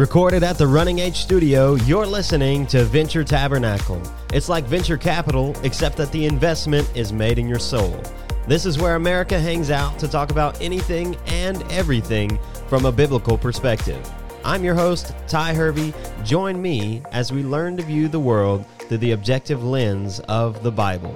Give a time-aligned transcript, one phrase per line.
[0.00, 4.00] Recorded at the Running Age Studio, you're listening to Venture Tabernacle.
[4.32, 8.02] It's like venture capital, except that the investment is made in your soul.
[8.48, 13.36] This is where America hangs out to talk about anything and everything from a biblical
[13.36, 14.00] perspective.
[14.42, 15.92] I'm your host, Ty Hervey.
[16.24, 20.72] Join me as we learn to view the world through the objective lens of the
[20.72, 21.14] Bible.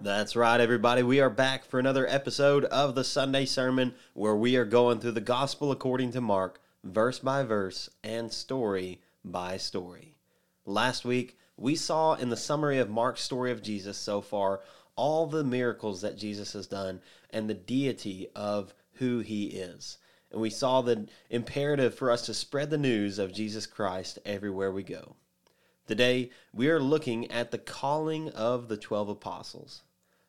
[0.00, 1.02] That's right, everybody.
[1.02, 5.12] We are back for another episode of the Sunday Sermon where we are going through
[5.12, 10.16] the Gospel according to Mark, verse by verse and story by story.
[10.66, 14.60] Last week, we saw in the summary of Mark's story of Jesus so far
[14.96, 19.98] all the miracles that Jesus has done and the deity of who he is.
[20.30, 24.72] And we saw the imperative for us to spread the news of Jesus Christ everywhere
[24.72, 25.16] we go.
[25.86, 29.82] Today, we are looking at the calling of the 12 apostles.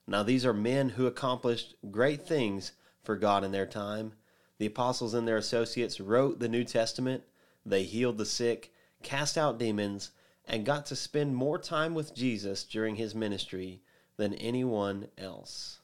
[0.06, 4.12] Now, these are men who accomplished great things for God in their time.
[4.58, 7.24] The apostles and their associates wrote the New Testament,
[7.66, 10.12] they healed the sick, cast out demons,
[10.44, 13.82] and got to spend more time with Jesus during his ministry
[14.18, 15.80] than anyone else.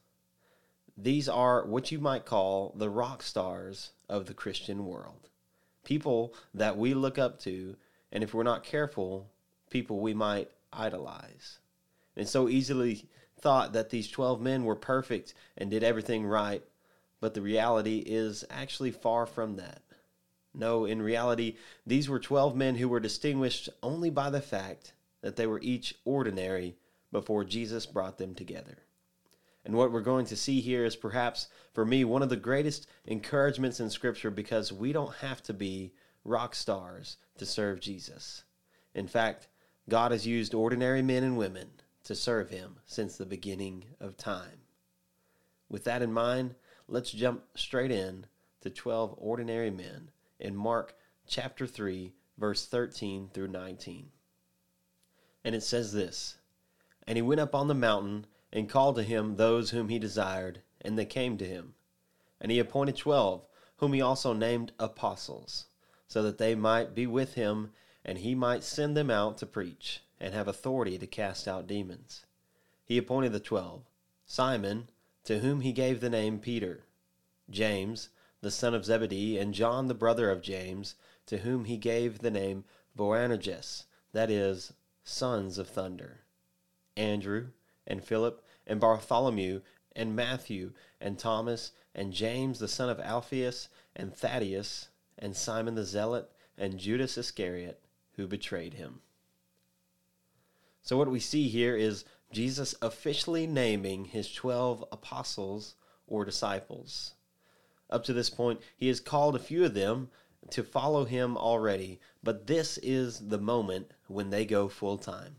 [0.97, 5.29] These are what you might call the rock stars of the Christian world.
[5.85, 7.77] People that we look up to,
[8.11, 9.31] and if we're not careful,
[9.71, 11.57] people we might idolize.
[12.15, 13.07] And so easily
[13.39, 16.63] thought that these 12 men were perfect and did everything right,
[17.19, 19.81] but the reality is actually far from that.
[20.53, 21.55] No, in reality,
[21.87, 25.95] these were 12 men who were distinguished only by the fact that they were each
[26.05, 26.75] ordinary
[27.11, 28.77] before Jesus brought them together.
[29.63, 32.87] And what we're going to see here is perhaps, for me, one of the greatest
[33.05, 35.93] encouragements in Scripture because we don't have to be
[36.25, 38.43] rock stars to serve Jesus.
[38.93, 39.47] In fact,
[39.91, 41.69] God has used ordinary men and women
[42.05, 44.61] to serve Him since the beginning of time.
[45.67, 46.55] With that in mind,
[46.87, 48.25] let's jump straight in
[48.61, 50.95] to 12 ordinary men in Mark
[51.27, 54.11] chapter 3, verse 13 through 19.
[55.43, 56.37] And it says this
[57.05, 60.61] And he went up on the mountain and called to him those whom he desired,
[60.79, 61.73] and they came to him.
[62.39, 65.65] And he appointed twelve, whom he also named apostles,
[66.07, 67.73] so that they might be with him,
[68.03, 72.25] and he might send them out to preach, and have authority to cast out demons.
[72.83, 73.83] He appointed the twelve
[74.25, 74.89] Simon,
[75.23, 76.85] to whom he gave the name Peter,
[77.49, 78.09] James,
[78.41, 80.95] the son of Zebedee, and John the brother of James,
[81.27, 82.63] to whom he gave the name
[82.95, 84.73] Boanerges, that is,
[85.03, 86.21] sons of thunder,
[86.97, 87.47] Andrew,
[87.85, 89.61] and Philip, and Bartholomew,
[89.95, 95.85] and Matthew, and Thomas, and James the son of Alphaeus, and Thaddeus, and Simon the
[95.85, 97.79] Zealot, and Judas Iscariot,
[98.21, 99.01] who betrayed him.
[100.83, 105.73] So, what we see here is Jesus officially naming his 12 apostles
[106.05, 107.15] or disciples.
[107.89, 110.11] Up to this point, he has called a few of them
[110.51, 115.37] to follow him already, but this is the moment when they go full time.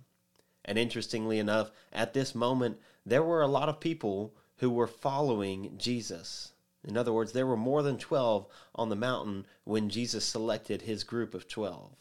[0.64, 5.76] And interestingly enough, at this moment, there were a lot of people who were following
[5.78, 6.52] Jesus.
[6.82, 11.04] In other words, there were more than 12 on the mountain when Jesus selected his
[11.04, 11.92] group of 12.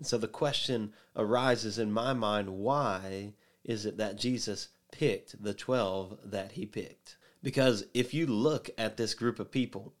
[0.00, 5.52] And so the question arises in my mind why is it that Jesus picked the
[5.52, 7.18] 12 that he picked?
[7.42, 9.92] Because if you look at this group of people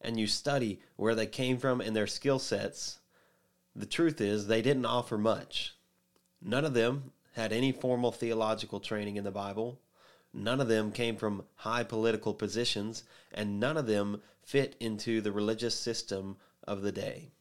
[0.00, 2.98] and you study where they came from and their skill sets,
[3.76, 5.76] the truth is they didn't offer much.
[6.42, 9.78] None of them had any formal theological training in the Bible.
[10.32, 15.30] None of them came from high political positions, and none of them fit into the
[15.30, 17.33] religious system of the day.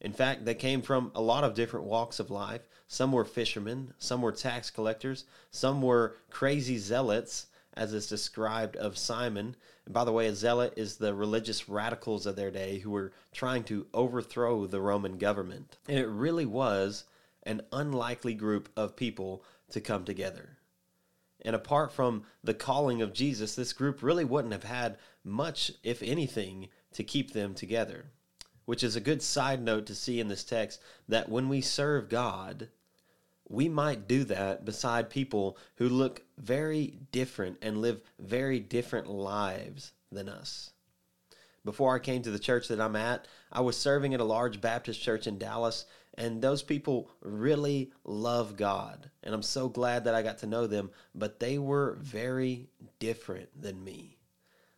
[0.00, 2.68] In fact, they came from a lot of different walks of life.
[2.86, 8.98] Some were fishermen, some were tax collectors, some were crazy zealots, as is described of
[8.98, 9.56] Simon.
[9.84, 13.12] And by the way, a zealot is the religious radicals of their day who were
[13.32, 15.78] trying to overthrow the Roman government.
[15.88, 17.04] And it really was
[17.42, 20.58] an unlikely group of people to come together.
[21.44, 26.02] And apart from the calling of Jesus, this group really wouldn't have had much, if
[26.02, 28.06] anything, to keep them together.
[28.66, 32.08] Which is a good side note to see in this text that when we serve
[32.08, 32.68] God,
[33.48, 39.92] we might do that beside people who look very different and live very different lives
[40.10, 40.70] than us.
[41.64, 44.60] Before I came to the church that I'm at, I was serving at a large
[44.60, 49.10] Baptist church in Dallas, and those people really love God.
[49.22, 52.68] And I'm so glad that I got to know them, but they were very
[52.98, 54.18] different than me.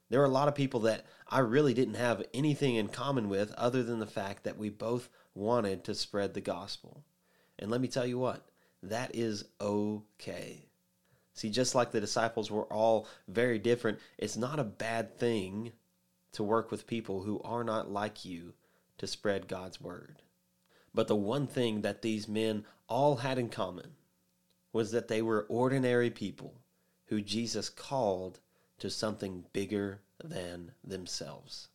[0.08, 3.52] There were a lot of people that I really didn't have anything in common with
[3.54, 7.02] other than the fact that we both wanted to spread the gospel.
[7.58, 8.46] And let me tell you what,
[8.82, 10.66] that is okay.
[11.34, 15.72] See, just like the disciples were all very different, it's not a bad thing
[16.32, 18.54] to work with people who are not like you
[18.98, 20.22] to spread God's word.
[20.94, 23.96] But the one thing that these men all had in common
[24.72, 26.54] was that they were ordinary people
[27.06, 28.40] who Jesus called
[28.78, 31.68] to something bigger than themselves.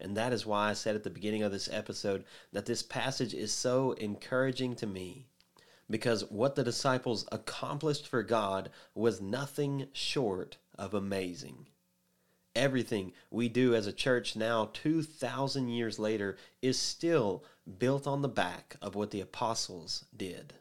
[0.00, 3.32] And that is why I said at the beginning of this episode that this passage
[3.32, 5.26] is so encouraging to me
[5.88, 11.66] because what the disciples accomplished for God was nothing short of amazing.
[12.56, 17.44] Everything we do as a church now, 2,000 years later, is still
[17.78, 20.54] built on the back of what the apostles did.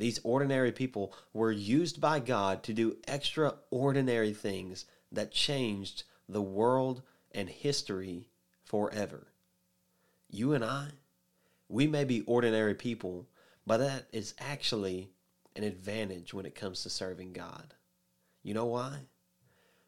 [0.00, 7.02] These ordinary people were used by God to do extraordinary things that changed the world
[7.32, 8.30] and history
[8.64, 9.26] forever.
[10.30, 10.86] You and I,
[11.68, 13.28] we may be ordinary people,
[13.66, 15.10] but that is actually
[15.54, 17.74] an advantage when it comes to serving God.
[18.42, 19.00] You know why?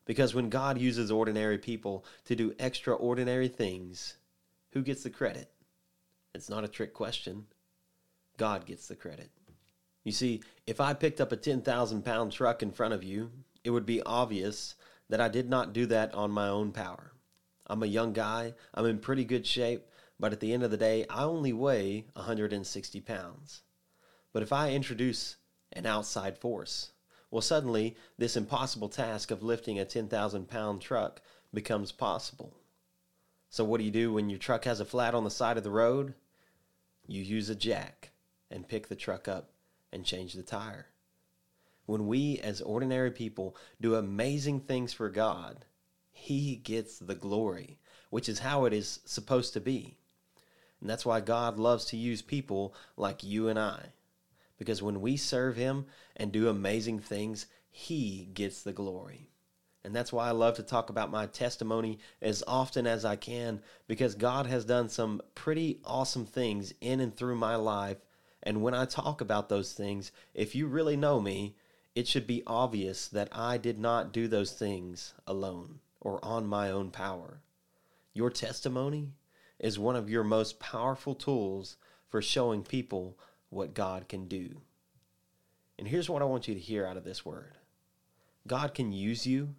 [0.05, 4.17] Because when God uses ordinary people to do extraordinary things,
[4.73, 5.51] who gets the credit?
[6.35, 7.47] It's not a trick question.
[8.37, 9.31] God gets the credit.
[10.05, 13.31] You see, if I picked up a 10,000 pound truck in front of you,
[13.63, 14.75] it would be obvious
[15.09, 17.13] that I did not do that on my own power.
[17.67, 19.87] I'm a young guy, I'm in pretty good shape,
[20.19, 23.63] but at the end of the day, I only weigh 160 pounds.
[24.33, 25.37] But if I introduce
[25.73, 26.93] an outside force,
[27.31, 31.23] well, suddenly this impossible task of lifting a 10,000 pound truck
[31.55, 32.57] becomes possible.
[33.49, 35.65] So, what do you do when your truck has a flat on the side of
[35.65, 36.15] the road?
[37.07, 38.11] You use a jack
[38.51, 39.53] and pick the truck up
[39.93, 40.87] and change the tire.
[41.87, 45.65] When we, as ordinary people, do amazing things for God,
[46.13, 47.79] He gets the glory,
[48.11, 49.97] which is how it is supposed to be.
[50.81, 53.93] And that's why God loves to use people like you and I.
[54.59, 55.87] Because when we serve Him
[56.17, 59.29] and do amazing things, He gets the glory.
[59.85, 63.61] And that's why I love to talk about my testimony as often as I can
[63.89, 67.99] because God has done some pretty awesome things in and through my life
[68.43, 71.55] and when I talk about those things, if you really know me,
[71.95, 76.71] it should be obvious that I did not do those things alone or on my
[76.71, 77.41] own power.
[78.15, 79.13] Your testimony
[79.59, 81.77] is one of your most powerful tools
[82.09, 83.19] for showing people
[83.49, 84.63] what God can do.
[85.79, 87.57] And here's what I want you to hear out of this word
[88.47, 89.55] God can use you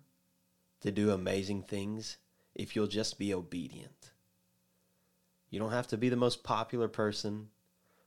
[0.82, 2.18] to do amazing things
[2.54, 4.12] if you'll just be obedient.
[5.50, 7.50] You don't have to be the most popular person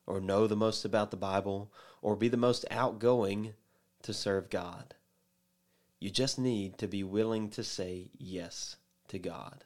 [0.06, 1.70] or know the most about the Bible
[2.02, 3.54] or be the most outgoing
[4.02, 4.94] to serve God.
[5.98, 8.76] You just need to be willing to say yes
[9.08, 9.64] to God.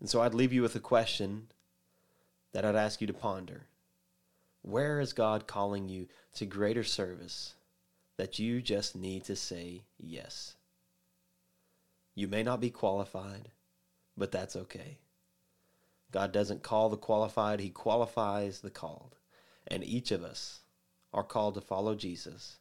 [0.00, 1.48] And so I'd leave you with a question
[2.52, 3.66] that I'd ask you to ponder.
[4.62, 7.54] Where is God calling you to greater service
[8.16, 10.56] that you just need to say yes?
[12.14, 13.50] You may not be qualified,
[14.16, 14.98] but that's okay.
[16.10, 19.16] God doesn't call the qualified, He qualifies the called.
[19.66, 20.60] And each of us
[21.12, 22.58] are called to follow Jesus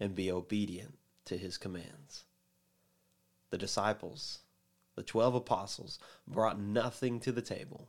[0.00, 2.24] and be obedient to His commands.
[3.50, 4.40] The disciples,
[4.96, 7.88] the 12 apostles, brought nothing to the table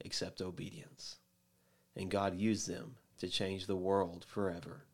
[0.00, 1.16] except obedience.
[1.96, 4.84] And God used them to change the world forever.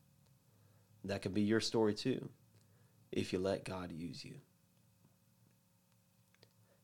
[1.03, 2.29] That could be your story too,
[3.11, 4.35] if you let God use you.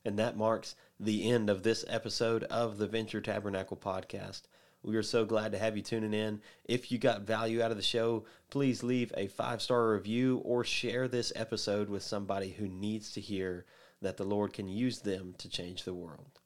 [0.08, 4.44] And that marks the end of this episode of the Venture Tabernacle podcast.
[4.82, 6.40] We are so glad to have you tuning in.
[6.64, 10.64] If you got value out of the show, please leave a five star review or
[10.64, 13.66] share this episode with somebody who needs to hear
[14.02, 16.40] that the Lord can use them to change the world.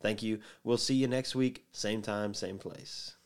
[0.00, 0.38] Thank you.
[0.62, 3.16] We'll see you next week, same time, same place.